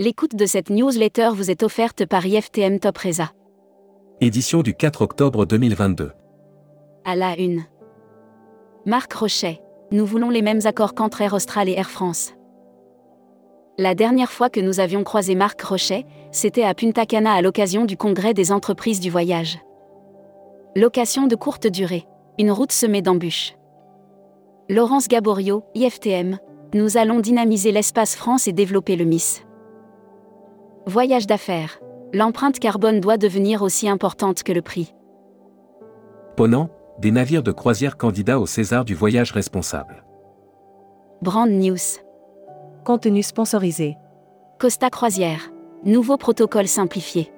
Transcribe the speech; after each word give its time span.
L'écoute 0.00 0.34
de 0.34 0.46
cette 0.46 0.70
newsletter 0.70 1.28
vous 1.34 1.50
est 1.50 1.62
offerte 1.62 2.06
par 2.06 2.24
IFTM 2.24 2.78
Top 2.78 2.96
Reza. 2.96 3.32
Édition 4.22 4.62
du 4.62 4.72
4 4.72 5.02
octobre 5.02 5.44
2022. 5.44 6.12
À 7.04 7.16
la 7.16 7.38
une. 7.38 7.64
Marc 8.86 9.12
Rochet. 9.12 9.60
Nous 9.92 10.06
voulons 10.06 10.30
les 10.30 10.40
mêmes 10.40 10.62
accords 10.64 10.94
qu'entre 10.94 11.20
Air 11.20 11.34
Austral 11.34 11.68
et 11.68 11.72
Air 11.72 11.90
France. 11.90 12.32
La 13.76 13.94
dernière 13.94 14.32
fois 14.32 14.48
que 14.48 14.60
nous 14.60 14.80
avions 14.80 15.04
croisé 15.04 15.34
Marc 15.34 15.60
Rochet, 15.60 16.06
c'était 16.32 16.64
à 16.64 16.72
Punta 16.72 17.04
Cana 17.04 17.34
à 17.34 17.42
l'occasion 17.42 17.84
du 17.84 17.98
congrès 17.98 18.32
des 18.32 18.52
entreprises 18.52 19.00
du 19.00 19.10
voyage. 19.10 19.58
Location 20.76 21.26
de 21.26 21.36
courte 21.36 21.66
durée. 21.66 22.06
Une 22.38 22.52
route 22.52 22.72
semée 22.72 23.02
d'embûches. 23.02 23.54
Laurence 24.70 25.08
Gaborio, 25.08 25.62
IFTM. 25.74 26.38
Nous 26.72 26.96
allons 26.96 27.20
dynamiser 27.20 27.70
l'espace 27.70 28.16
France 28.16 28.48
et 28.48 28.54
développer 28.54 28.96
le 28.96 29.04
MIS. 29.04 29.42
Voyage 30.90 31.28
d'affaires. 31.28 31.78
L'empreinte 32.12 32.58
carbone 32.58 32.98
doit 32.98 33.16
devenir 33.16 33.62
aussi 33.62 33.88
importante 33.88 34.42
que 34.42 34.50
le 34.50 34.60
prix. 34.60 34.92
Ponant, 36.36 36.68
des 36.98 37.12
navires 37.12 37.44
de 37.44 37.52
croisière 37.52 37.96
candidats 37.96 38.40
au 38.40 38.46
César 38.46 38.84
du 38.84 38.96
voyage 38.96 39.30
responsable. 39.30 40.02
Brand 41.22 41.48
News. 41.48 42.00
Contenu 42.84 43.22
sponsorisé. 43.22 43.98
Costa 44.58 44.90
Croisière. 44.90 45.52
Nouveau 45.84 46.16
protocole 46.16 46.66
simplifié. 46.66 47.30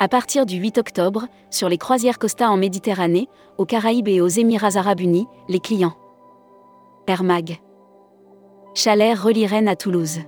À 0.00 0.08
partir 0.08 0.44
du 0.44 0.56
8 0.56 0.78
octobre, 0.78 1.28
sur 1.48 1.68
les 1.68 1.78
croisières 1.78 2.18
Costa 2.18 2.50
en 2.50 2.56
Méditerranée, 2.56 3.28
aux 3.56 3.66
Caraïbes 3.66 4.08
et 4.08 4.20
aux 4.20 4.26
Émirats 4.26 4.74
arabes 4.74 4.98
unis, 4.98 5.28
les 5.48 5.60
clients. 5.60 5.94
Air 7.06 7.22
Mag. 7.22 7.60
Chalair 8.74 9.22
relie 9.22 9.46
Rennes 9.46 9.68
à 9.68 9.76
Toulouse. 9.76 10.18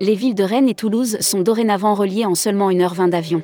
Les 0.00 0.14
villes 0.14 0.34
de 0.34 0.42
Rennes 0.42 0.68
et 0.68 0.74
Toulouse 0.74 1.18
sont 1.20 1.42
dorénavant 1.42 1.94
reliées 1.94 2.26
en 2.26 2.34
seulement 2.34 2.70
1h20 2.70 3.10
d'avion. 3.10 3.42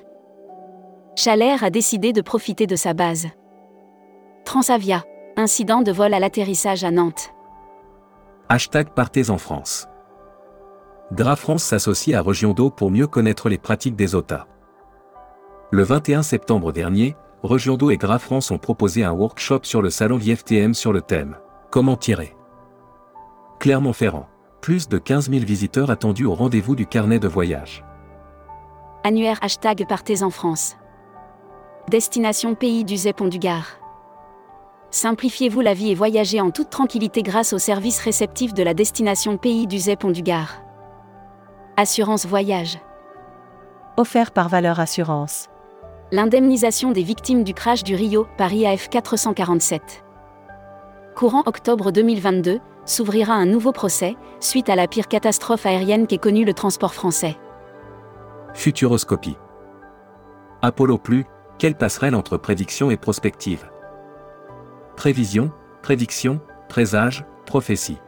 Chalair 1.17 1.65
a 1.65 1.71
décidé 1.71 2.13
de 2.13 2.21
profiter 2.21 2.67
de 2.67 2.77
sa 2.77 2.95
base. 2.95 3.29
Transavia. 4.45 5.05
Incident 5.37 5.83
de 5.83 5.93
vol 5.93 6.15
à 6.15 6.19
l'atterrissage 6.19 6.83
à 6.83 6.91
Nantes. 6.91 7.33
Hashtag 8.49 8.89
Partez 8.91 9.31
en 9.31 9.39
France. 9.39 9.87
Gras 11.13 11.37
France 11.37 11.63
s'associe 11.63 12.17
à 12.17 12.23
Regiondo 12.23 12.71
pour 12.71 12.91
mieux 12.91 13.07
connaître 13.07 13.49
les 13.49 13.59
pratiques 13.59 13.95
des 13.95 14.15
OTA. 14.15 14.47
Le 15.71 15.83
21 15.83 16.23
septembre 16.23 16.73
dernier, 16.73 17.15
Regiondo 17.43 17.91
et 17.91 17.99
Gras 17.99 18.19
France 18.19 18.51
ont 18.51 18.59
proposé 18.59 19.05
un 19.05 19.13
workshop 19.13 19.61
sur 19.63 19.81
le 19.81 19.91
salon 19.91 20.17
VFTM 20.17 20.75
sur 20.75 20.93
le 20.93 21.03
thème 21.03 21.37
Comment 21.71 21.97
tirer? 21.97 22.35
Clermont-Ferrand. 23.61 24.29
Plus 24.61 24.89
de 24.89 24.99
15 24.99 25.31
000 25.31 25.45
visiteurs 25.45 25.91
attendus 25.91 26.27
au 26.27 26.35
rendez-vous 26.35 26.75
du 26.75 26.87
carnet 26.87 27.19
de 27.19 27.29
voyage. 27.29 27.85
Annuaire 29.05 29.39
hashtag 29.41 29.87
Partez 29.89 30.23
en 30.23 30.31
France. 30.31 30.77
Destination 31.89 32.55
pays 32.55 32.85
du 32.85 32.97
Zépon 32.97 33.29
du 33.29 33.39
Gard. 33.39 33.79
Simplifiez-vous 34.91 35.61
la 35.61 35.75
vie 35.75 35.91
et 35.91 35.95
voyagez 35.95 36.41
en 36.41 36.51
toute 36.51 36.71
tranquillité 36.71 37.23
grâce 37.23 37.53
au 37.53 37.59
service 37.59 38.01
réceptif 38.01 38.53
de 38.53 38.63
la 38.63 38.75
destination 38.75 39.37
pays 39.37 39.67
du 39.67 39.79
Zépon 39.79 40.11
du 40.11 40.23
Gard. 40.23 40.63
Assurance 41.77 42.27
voyage. 42.27 42.79
Offert 43.97 44.33
par 44.33 44.49
Valeur 44.49 44.81
Assurance. 44.81 45.49
L'indemnisation 46.11 46.91
des 46.91 47.03
victimes 47.03 47.45
du 47.45 47.55
crash 47.55 47.85
du 47.85 47.95
Rio, 47.95 48.27
Paris 48.37 48.67
AF 48.67 48.89
447. 48.89 50.05
Courant 51.15 51.43
octobre 51.47 51.93
2022, 51.93 52.61
s'ouvrira 52.89 53.35
un 53.35 53.47
nouveau 53.47 53.73
procès, 53.73 54.17
suite 54.41 54.69
à 54.69 54.77
la 54.77 54.89
pire 54.89 55.09
catastrophe 55.09 55.67
aérienne 55.67 56.07
qu'ait 56.07 56.19
connue 56.19 56.45
le 56.45 56.55
transport 56.55 56.95
français. 56.95 57.37
Futuroscopie. 58.55 59.37
Apollo 60.63 60.99
Plus, 60.99 61.25
quelle 61.59 61.77
passerelle 61.77 62.15
entre 62.15 62.37
prédiction 62.37 62.91
et 62.91 62.97
prospective 62.97 63.71
Prévision, 64.97 65.53
prédiction, 65.83 66.41
présage, 66.69 67.25
prophétie. 67.47 67.99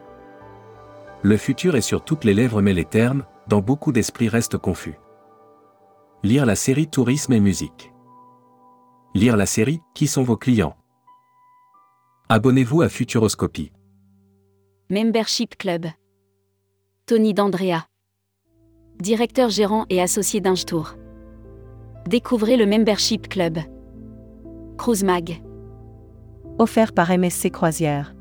Le 1.22 1.36
futur 1.36 1.76
est 1.76 1.80
sur 1.80 2.02
toutes 2.02 2.24
les 2.24 2.34
lèvres 2.34 2.62
mais 2.62 2.72
les 2.72 2.84
termes, 2.84 3.24
dans 3.46 3.60
beaucoup 3.60 3.92
d'esprits 3.92 4.28
restent 4.28 4.58
confus. 4.58 4.98
Lire 6.22 6.46
la 6.46 6.56
série 6.56 6.88
Tourisme 6.88 7.32
et 7.32 7.40
musique. 7.40 7.92
Lire 9.14 9.36
la 9.36 9.46
série 9.46 9.80
Qui 9.94 10.06
sont 10.06 10.22
vos 10.22 10.36
clients? 10.36 10.76
Abonnez-vous 12.28 12.82
à 12.82 12.88
Futuroscopie. 12.88 13.72
Membership 14.92 15.56
Club. 15.56 15.86
Tony 17.06 17.32
D'Andrea. 17.32 17.86
Directeur 18.98 19.48
gérant 19.48 19.84
et 19.88 20.02
associé 20.02 20.40
d'Inchtour. 20.40 20.96
Découvrez 22.08 22.56
le 22.56 22.66
Membership 22.66 23.28
Club. 23.28 23.58
Cruise 24.78 25.04
Mag. 25.04 25.40
Offert 26.58 26.92
par 26.92 27.16
MSC 27.16 27.52
Croisière. 27.52 28.16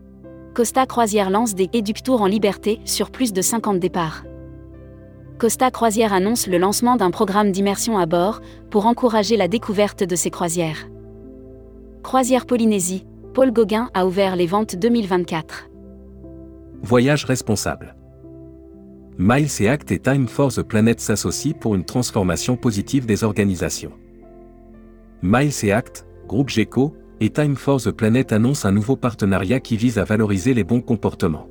Costa 0.53 0.85
Croisière 0.85 1.31
lance 1.31 1.55
des 1.55 1.71
éductours 1.73 2.21
en 2.21 2.27
liberté 2.27 2.81
sur 2.85 3.09
plus 3.09 3.33
de 3.33 3.41
50 3.41 3.79
départs. 3.79 4.25
Costa 5.39 5.71
Croisière 5.71 6.13
annonce 6.13 6.45
le 6.45 6.59
lancement 6.59 6.97
d'un 6.97 7.09
programme 7.09 7.51
d'immersion 7.51 7.97
à 7.97 8.05
bord 8.05 8.41
pour 8.69 8.85
encourager 8.85 9.37
la 9.37 9.47
découverte 9.47 10.03
de 10.03 10.15
ses 10.15 10.29
croisières. 10.29 10.87
Croisière 12.03 12.45
Polynésie, 12.45 13.07
Paul 13.33 13.51
Gauguin 13.51 13.89
a 13.95 14.05
ouvert 14.05 14.35
les 14.35 14.45
ventes 14.45 14.75
2024. 14.75 15.68
Voyage 16.81 17.25
responsable. 17.25 17.95
Miles 19.17 19.49
et 19.59 19.67
Act 19.67 19.91
et 19.91 19.99
Time 19.99 20.29
for 20.29 20.51
the 20.53 20.61
Planet 20.61 20.99
s'associent 20.99 21.53
pour 21.59 21.75
une 21.75 21.83
transformation 21.83 22.55
positive 22.55 23.05
des 23.05 23.25
organisations. 23.25 23.91
Miles 25.21 25.51
et 25.63 25.73
Act, 25.73 26.05
groupe 26.25 26.49
GECO, 26.49 26.95
et 27.19 27.29
Time 27.29 27.57
for 27.57 27.81
the 27.81 27.91
Planet 27.91 28.31
annoncent 28.31 28.65
un 28.65 28.71
nouveau 28.71 28.95
partenariat 28.95 29.59
qui 29.59 29.75
vise 29.75 29.97
à 29.97 30.05
valoriser 30.05 30.53
les 30.53 30.63
bons 30.63 30.79
comportements. 30.79 31.49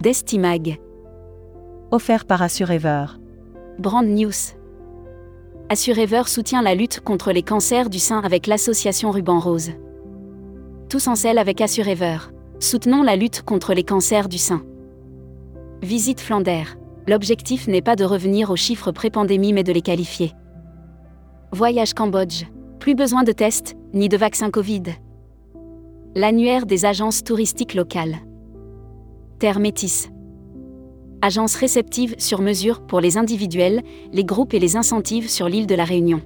Destimag. 0.00 0.80
Offert 1.92 2.24
par 2.24 2.42
Assurever. 2.42 3.06
Brand 3.78 4.06
News. 4.06 4.56
Assurever 5.68 6.22
soutient 6.26 6.62
la 6.62 6.74
lutte 6.74 6.98
contre 6.98 7.30
les 7.30 7.42
cancers 7.42 7.88
du 7.88 8.00
sein 8.00 8.18
avec 8.18 8.48
l'association 8.48 9.12
Ruban 9.12 9.38
Rose. 9.38 9.70
Tous 10.88 11.06
en 11.06 11.14
selle 11.14 11.38
avec 11.38 11.60
Assurever. 11.60 12.18
Soutenons 12.60 13.02
la 13.02 13.16
lutte 13.16 13.40
contre 13.40 13.72
les 13.72 13.84
cancers 13.84 14.28
du 14.28 14.36
sein. 14.36 14.62
Visite 15.80 16.20
Flandère. 16.20 16.76
L'objectif 17.08 17.66
n'est 17.66 17.80
pas 17.80 17.96
de 17.96 18.04
revenir 18.04 18.50
aux 18.50 18.56
chiffres 18.56 18.92
pré-pandémie 18.92 19.54
mais 19.54 19.64
de 19.64 19.72
les 19.72 19.80
qualifier. 19.80 20.34
Voyage 21.52 21.94
Cambodge. 21.94 22.44
Plus 22.78 22.94
besoin 22.94 23.22
de 23.22 23.32
tests, 23.32 23.76
ni 23.94 24.10
de 24.10 24.16
vaccins 24.18 24.50
Covid. 24.50 24.82
L'annuaire 26.14 26.66
des 26.66 26.84
agences 26.84 27.24
touristiques 27.24 27.72
locales. 27.72 28.16
Terre 29.38 29.58
Métis. 29.58 30.10
Agence 31.22 31.54
réceptive 31.54 32.14
sur 32.18 32.42
mesure 32.42 32.86
pour 32.86 33.00
les 33.00 33.16
individuels, 33.16 33.82
les 34.12 34.24
groupes 34.24 34.52
et 34.52 34.58
les 34.58 34.76
incentives 34.76 35.30
sur 35.30 35.48
l'île 35.48 35.66
de 35.66 35.74
la 35.74 35.84
Réunion. 35.84 36.20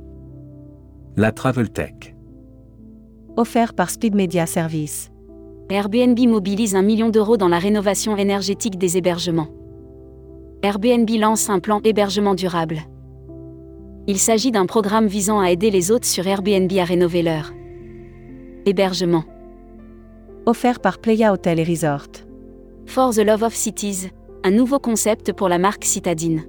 La 1.16 1.30
Travel 1.30 1.70
Tech. 1.70 2.16
Offert 3.36 3.72
par 3.72 3.90
Speed 3.90 4.16
Media 4.16 4.46
Service. 4.46 5.13
Airbnb 5.70 6.18
mobilise 6.28 6.76
un 6.76 6.82
million 6.82 7.08
d'euros 7.08 7.38
dans 7.38 7.48
la 7.48 7.58
rénovation 7.58 8.16
énergétique 8.18 8.76
des 8.76 8.98
hébergements. 8.98 9.48
Airbnb 10.62 11.08
lance 11.18 11.48
un 11.48 11.58
plan 11.58 11.80
hébergement 11.84 12.34
durable. 12.34 12.82
Il 14.06 14.18
s'agit 14.18 14.50
d'un 14.50 14.66
programme 14.66 15.06
visant 15.06 15.40
à 15.40 15.50
aider 15.50 15.70
les 15.70 15.90
hôtes 15.90 16.04
sur 16.04 16.26
Airbnb 16.26 16.70
à 16.78 16.84
rénover 16.84 17.22
leur 17.22 17.52
hébergement. 18.66 19.24
Offert 20.44 20.80
par 20.80 20.98
Playa 20.98 21.32
Hotel 21.32 21.58
et 21.58 21.64
Resort. 21.64 22.08
For 22.84 23.14
the 23.14 23.20
Love 23.20 23.44
of 23.44 23.54
Cities, 23.54 24.10
un 24.42 24.50
nouveau 24.50 24.78
concept 24.78 25.32
pour 25.32 25.48
la 25.48 25.58
marque 25.58 25.84
citadine. 25.84 26.44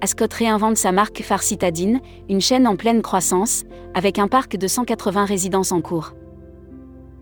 Ascot 0.00 0.26
réinvente 0.32 0.76
sa 0.76 0.92
marque 0.92 1.22
phare 1.22 1.42
citadine, 1.42 2.00
une 2.28 2.40
chaîne 2.40 2.68
en 2.68 2.76
pleine 2.76 3.02
croissance, 3.02 3.64
avec 3.94 4.20
un 4.20 4.28
parc 4.28 4.56
de 4.56 4.68
180 4.68 5.24
résidences 5.24 5.72
en 5.72 5.80
cours. 5.80 6.12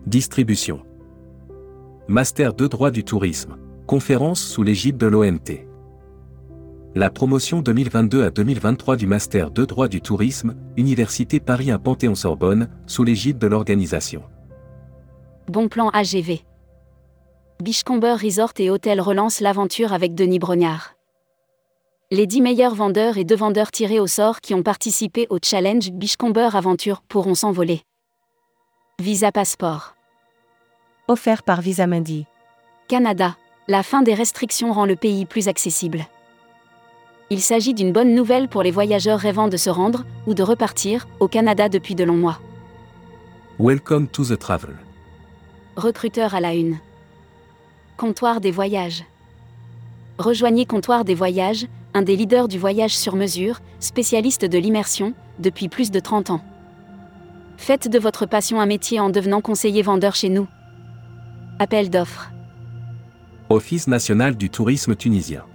Distribution. 0.07 0.81
Master 2.07 2.53
2 2.53 2.69
droit 2.69 2.91
du 2.91 3.03
tourisme. 3.03 3.57
Conférence 3.87 4.39
sous 4.39 4.61
l'égide 4.61 4.97
de 4.97 5.07
l'OMT. 5.07 5.65
La 6.93 7.09
promotion 7.09 7.63
2022 7.63 8.23
à 8.23 8.29
2023 8.29 8.97
du 8.97 9.07
Master 9.07 9.49
2 9.49 9.65
droit 9.65 9.87
du 9.87 10.01
tourisme, 10.01 10.53
Université 10.77 11.39
Paris 11.39 11.71
1 11.71 11.79
Panthéon-Sorbonne, 11.79 12.69
sous 12.85 13.03
l'égide 13.03 13.39
de 13.39 13.47
l'organisation. 13.47 14.21
Bon 15.47 15.69
plan 15.69 15.89
AGV. 15.89 16.41
Bichcomber 17.63 18.15
Resort 18.21 18.53
et 18.59 18.69
Hôtel 18.69 19.01
relance 19.01 19.39
l'aventure 19.39 19.91
avec 19.91 20.13
Denis 20.13 20.37
Brognard. 20.37 20.93
Les 22.11 22.27
10 22.27 22.41
meilleurs 22.41 22.75
vendeurs 22.75 23.17
et 23.17 23.23
deux 23.23 23.35
vendeurs 23.35 23.71
tirés 23.71 23.99
au 23.99 24.05
sort 24.05 24.39
qui 24.39 24.53
ont 24.53 24.61
participé 24.61 25.25
au 25.31 25.39
challenge 25.43 25.89
Bichcomber 25.89 26.49
Aventure 26.53 27.01
pourront 27.01 27.33
s'envoler. 27.33 27.81
Visa 29.01 29.31
Passeport. 29.31 29.94
Offert 31.07 31.43
par 31.43 31.61
Visa 31.61 31.85
Mundi. 31.85 32.25
Canada. 32.87 33.35
La 33.67 33.83
fin 33.83 34.01
des 34.01 34.15
restrictions 34.15 34.73
rend 34.73 34.87
le 34.87 34.95
pays 34.95 35.25
plus 35.25 35.47
accessible. 35.47 36.07
Il 37.29 37.41
s'agit 37.41 37.75
d'une 37.75 37.91
bonne 37.91 38.15
nouvelle 38.15 38.47
pour 38.47 38.63
les 38.63 38.71
voyageurs 38.71 39.19
rêvant 39.19 39.47
de 39.47 39.55
se 39.55 39.69
rendre, 39.69 40.03
ou 40.25 40.33
de 40.33 40.41
repartir, 40.41 41.07
au 41.19 41.27
Canada 41.27 41.69
depuis 41.69 41.93
de 41.93 42.03
longs 42.03 42.17
mois. 42.17 42.39
Welcome 43.59 44.07
to 44.07 44.25
the 44.25 44.39
travel. 44.39 44.77
Recruteur 45.75 46.33
à 46.33 46.39
la 46.39 46.55
une. 46.55 46.79
Comptoir 47.97 48.41
des 48.41 48.51
voyages. 48.51 49.03
Rejoignez 50.17 50.65
Comptoir 50.65 51.05
des 51.05 51.13
voyages, 51.13 51.67
un 51.93 52.01
des 52.01 52.15
leaders 52.15 52.47
du 52.47 52.57
voyage 52.57 52.97
sur 52.97 53.15
mesure, 53.15 53.59
spécialiste 53.79 54.45
de 54.45 54.57
l'immersion, 54.57 55.13
depuis 55.37 55.69
plus 55.69 55.91
de 55.91 55.99
30 55.99 56.31
ans. 56.31 56.41
Faites 57.57 57.87
de 57.87 57.99
votre 57.99 58.25
passion 58.25 58.59
un 58.59 58.65
métier 58.65 58.99
en 58.99 59.11
devenant 59.11 59.41
conseiller 59.41 59.83
vendeur 59.83 60.15
chez 60.15 60.29
nous. 60.29 60.47
Appel 61.57 61.89
d'offres. 61.89 62.31
Office 63.49 63.87
national 63.87 64.35
du 64.35 64.49
tourisme 64.49 64.93
tunisien. 64.93 65.45